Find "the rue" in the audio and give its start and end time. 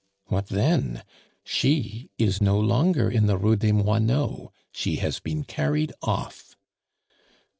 3.27-3.55